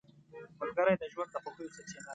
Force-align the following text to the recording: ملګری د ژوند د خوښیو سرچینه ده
ملګری 0.59 0.95
د 0.99 1.03
ژوند 1.11 1.29
د 1.33 1.35
خوښیو 1.43 1.73
سرچینه 1.75 2.01
ده 2.05 2.09